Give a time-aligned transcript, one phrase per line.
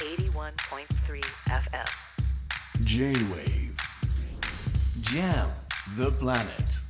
[0.00, 1.88] 81.3 FM.
[2.80, 3.76] J-Wave
[5.02, 5.50] Jam
[5.98, 6.80] the planet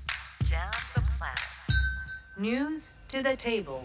[0.49, 1.41] Jam the planet.
[2.39, 3.81] News to the table.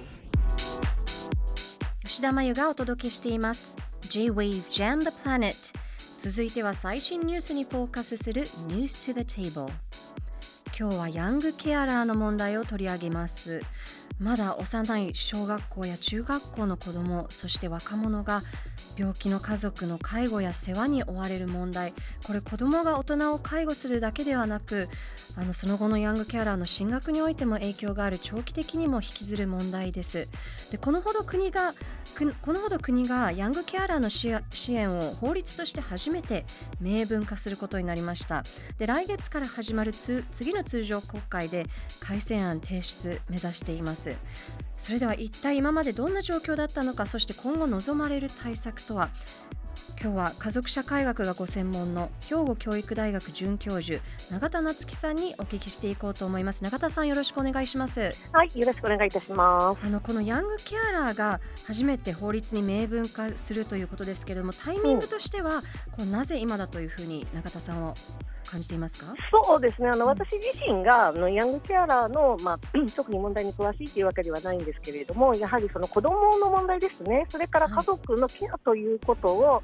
[2.03, 3.75] 吉田真由がお届けしています
[4.09, 5.55] J-Wave Jam the Planet
[6.19, 9.71] 続いては最新ニュースにフォーカスする News to the Table
[10.77, 13.61] 今日はヤングケアラーの問題を取り上げます
[14.19, 18.43] まだ幼い小学校や中学校の子どもそして若者が
[18.97, 21.93] 病気の家族の介護や世話に追われる問題。
[22.23, 24.87] これ子どもが大人を介護するだけではなく
[25.35, 30.29] あのその後のヤングケアラーの進学においても影響がある長期的にも引きずる問題です。
[30.71, 31.73] でこのほど国が
[32.41, 34.29] このほど国がヤングケアラーの支
[34.73, 36.45] 援を法律として初めて
[36.79, 38.43] 明文化することになりました。
[38.77, 41.65] で来月から始まる次の通常国会で
[41.99, 44.15] 改正案提出目指しています。
[44.77, 49.09] それでは一体今までどんな状況だったのかそして今後望まれる対策とは
[50.01, 59.85] 今日は家族社会学がご専門の兵庫教育大学准教授永田夏樹さんにお聞きしていこうと思います永田さんよろしくお願いしますはい、よろしくお願いいたします。
[59.85, 67.93] あのこのヤングケアラーが初めて法律に明文化するということですけれどもタイミングとしては、こうなぜ今だというふうに永田さんは
[68.45, 69.13] 感じていますか？
[69.31, 72.59] そうですね、あの私自身があのヤングケアラーの、まあ、
[72.95, 79.63] 特に問題に詳しいというわけではないんですけれども、やはりその子どもの問題ですね、それから家族のケアということを、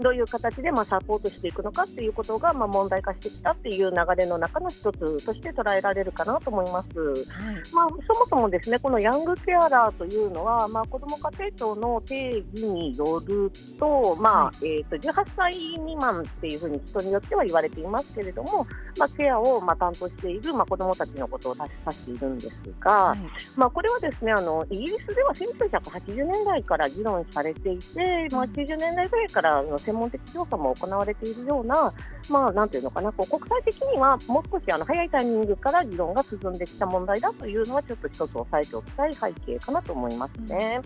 [0.00, 6.98] どういう形でまあサポートしていくのかっていうことがまあ問題化してきたっていう流れの中の一つとして捉えられるかなと思います。
[6.98, 7.56] はい。
[7.72, 18.66] まあ、そもそもですねこのヤングケアラーというのは、まあ、子ども家庭庁の定義によると,、まあはえー、と18歳未満っていうふうに人によっては言われていますけれども、
[18.98, 23.18] まあ、ケアをまあ担当している、まあ、子どもたちのことを指しているんですが、はい。
[23.56, 28.50] まあ、これはですねあのイギリスでは1980年代から議論されていて、まあ、うん。
[28.50, 31.92] 90年代ぐらいからあの専門的調査も行われているような、
[32.28, 40.80] まあ、なんていうのかなこう国際的にはもう少しあの早いタイミングから議論が進んできた問題だというのはちょっと一つ押さえておきたい背景かなと思いますね。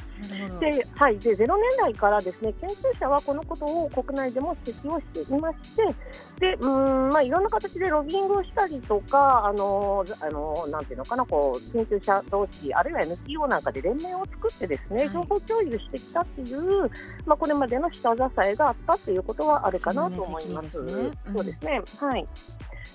[0.61, 5.95] ではい、で0年代からですね研究者はこのことを国内でも指摘をしていまして
[6.39, 15.11] でうーん、まあ、いろんな形でロビングをしたりとかあのあのなんていうのかなこう研究者同士あるいは NPO なんかで連盟を作ってですね、はい。
[15.11, 16.91] 情報共有してきたっていう、
[17.27, 20.79] まあ、これまでの下支えがあったということはあるかなと思います。
[20.79, 21.11] そうね的にですね。
[21.27, 21.83] うんそうですね。
[21.99, 22.27] はい。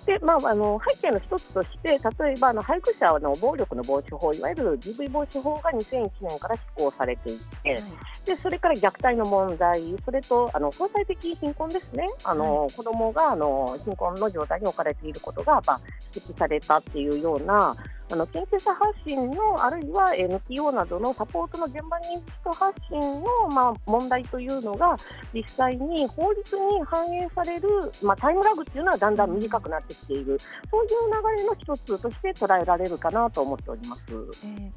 [0.07, 1.97] でまあ、あの背景の一つとして、例
[2.33, 7.83] えばあの配偶者の暴力の防止法、いわゆる DV 防止法が2001年から施行されていて、はい。
[8.25, 15.81] でそれから虐待の問題、それとあの相対的貧困ですね、あの子供があの貧困の状態に置かれていることが、まあ、
[16.15, 17.75] 指摘されたっていうような、
[18.09, 22.05] あの研究者発信の、あるいは NPO などのサポートの現場に
[22.41, 24.97] 人発信の、まあ、問題というのが、
[25.33, 27.67] 実際に法律に反映される、
[28.01, 30.39] まあ、タイムラグっていうのはだんだん短くなってきている、
[30.71, 30.89] そういう
[31.37, 34.01] 流れの一つとして捉えられるかなと思っております。
[34.43, 34.71] えー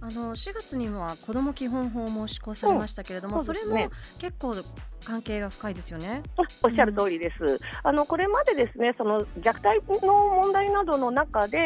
[0.00, 3.44] あの4月には子ども基本法も施行されましたけれども、うん。
[3.44, 4.54] それも結構
[5.06, 6.22] 関係が深いですよね。
[6.36, 7.60] あおっしゃる通りです。
[7.84, 10.12] あのこれまでですね、その虐待の
[10.42, 11.58] 問題などの中で、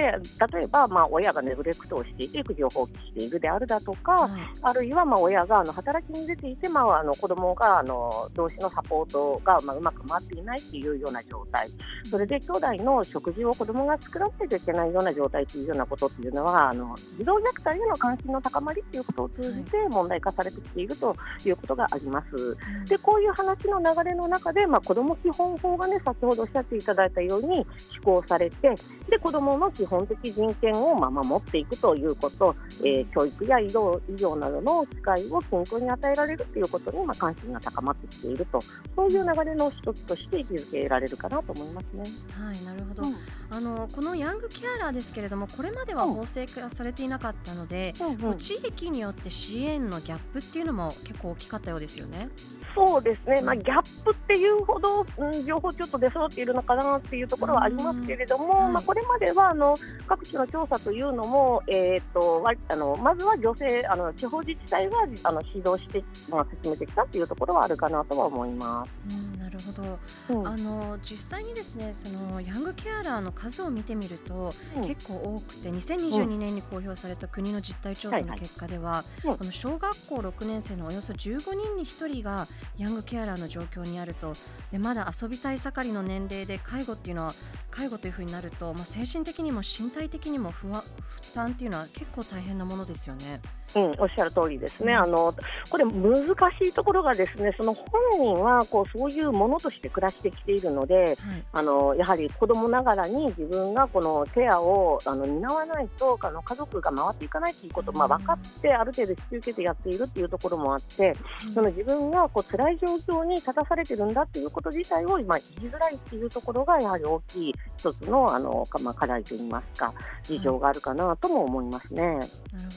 [0.52, 4.30] 例えばまあ親がネグレクトをしていて育児を放棄しているであるだとか、はい
[4.62, 11.70] あるいはまあ親があの働きに出ていて、まああの子供があの同士のサポートがまあうまく回っていないというような状態、
[12.10, 22.36] それで兄弟の食事を子供が作らないといけないような状態というようなことっていうのは、あの児童虐待への関心の高まりということを通じて問題化されてきているということがあります。
[22.36, 28.74] うんでこういう話の流れの中で、まあ、子ども基本法がね、先ほどおっしゃっていただいたように施行されて、
[29.08, 38.62] で子どもの基本的人権をまあ守っていくということ、えー教育や医療医療などの機会を均等に与えられるということに、まあ、関心が高まってきていると、
[38.94, 42.04] そういう流れの一つとして位置づけられるかなと思いますね。
[42.32, 43.16] はい、なるほど、うん
[43.50, 52.28] あのこのヤングケアラーですけれどもこれまでは法制化されていなかったので、うん地域によって支援のギャップっていうのも結構大きかったようですよね。
[52.74, 59.76] そうですね、まあ、ギャップっていうほど、うん、情報ちょっと出揃っているのかなっていうところはありますけれども、うんはいまあ、これまではあの
[60.06, 68.90] 各地の調査というのも、えー、とわあのまずは女性あの地方自治体があの指導して、まあ、進めてきたというところはあるかなとは思います。
[69.10, 69.98] うん、なるほど。
[70.30, 74.86] うんあの実際にですね、そのヤングケアラーの数を見てみると、うん。
[74.86, 79.36] 結構多くて、2022年に公表された国の実態調査の結果では、うん。
[79.38, 82.46] この小学校6年生のおよそ15人に1人が
[82.76, 84.34] ヤングケアラーの状況にあると、
[84.70, 87.34] でまだ遊びたい盛りの年齢で介護っていうのは
[87.70, 90.82] 介護というふうになると、まあ精神的にも身体的にも不安
[91.22, 93.40] 負担っていうのは結構大変なものですよね。
[93.74, 95.34] うん、おっしゃる通りですね、あの
[95.68, 96.24] これ、難
[96.58, 97.84] しいところが、ですねその本
[98.18, 101.16] 人はこうそういうものとして暮らしてきているので、はい
[101.52, 111.14] あのやはり子供ながらに自分がこのケアをあの担わないとあの家族が回っていかないということを、まあ、分かって、ある程度引き受けてやっているっていうところもあって、
[111.52, 119.92] その自分がこう辛い状況に立たされてるんだっていうこと自体を、まあ、言いづらいっていうところが、やはり大きい一つのあの、かまあ、課題といいますか、
[120.24, 122.02] 事情があるかなとも思いますね。
[122.02, 122.28] なる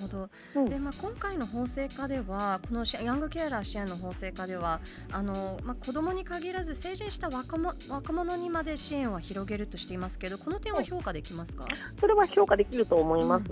[0.01, 0.29] ほど。
[0.55, 4.81] うんで、まあ、今回の法制化では、このしヤングケアラー支援の法制化では、
[5.13, 11.65] あのまあ、子どもに限らず成人した若者若者にまで支援は広げるとしていますけど、この点は評価できますか？
[12.01, 13.45] それは評価できると思います。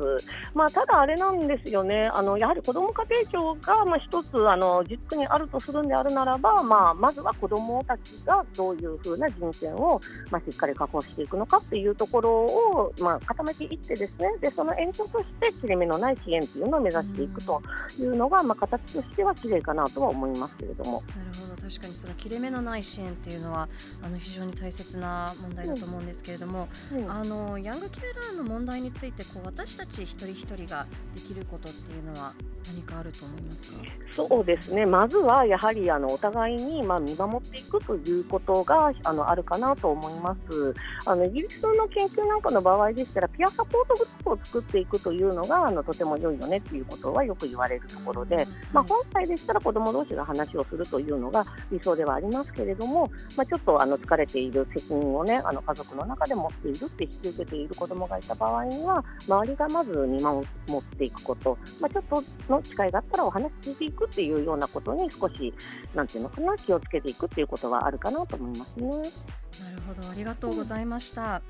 [0.54, 17.62] まあ、ただ、あれなんですよね、あのやはり子ども家庭庁が、まあ、一つあの実にあるとするんであるならば、まあ、まずは子どもたちがどういうふうな人権を、まあ、しっかり確保していくのかっていうところを、まあ、固めていって、ですねでその延長として切れ目のない支援というのを目指していくと
[18.00, 21.03] いうのが、まあ、形としては綺麗かなとは思いますけれども。
[21.15, 23.69] なるほど確かにその切れ目のない支援っていうのは
[24.03, 30.85] あの非常に大切な問題だと思うんですけれども、うんあのヤングケアラーの問題についてこう私たち一人一人が
[31.15, 32.33] できることっていうのは
[32.68, 33.77] 何かあると思いますか？
[34.15, 40.73] そうですね、まずはやはりあのお互いにまあ見守っていくということがあのあるかなと思います。
[41.06, 60.45] あのイギリスの研究なんかの場合でしたら、ピアサポートグループを作っていくというのがあのとても良いよねっていうことはよく言われるところで、まあ、本来でしたら子ども同士が話をするというのが理想ではありますけれども、まあ、ちょっとあの疲れている責任を、ね、あの家族の中で持っているって引き受けている子どもがいた場合には周りがまず見守
[60.77, 65.53] っていくこと、まあ、ちょっとの機会があったらお話聞いていくっていうようなことに少し
[65.93, 68.87] なんていうのかな気をつけていくっていうことはあるかなと思いますね。
[68.87, 71.41] なるほどありがとうございました。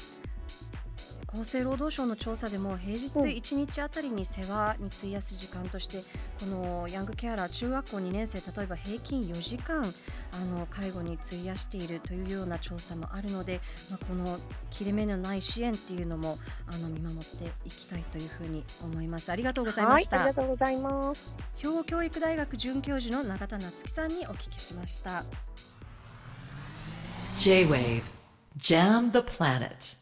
[1.33, 3.30] 厚生労働省の調査でも平日うん。
[3.30, 6.04] 1日あたりに世話に費やす時間として
[6.39, 9.94] このヤングケアラー中学校2年生例えば平均4時間
[10.33, 14.39] あの介護に費やしているというような調査もあるので、まあ、この
[14.69, 16.38] 切れ目のない支援っていうのも
[16.68, 19.31] あの見守っていきたいというふうに思います。
[19.31, 21.22] ありがとうございましはい、ありたがとうございます。
[21.56, 25.24] 兵庫教育大学准教授の永田夏樹さんにお聞きしました。
[27.38, 28.04] J-Wave
[28.57, 30.00] Jam the Planet